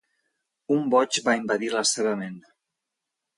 [0.75, 2.41] Un boig va invadir la seva ment.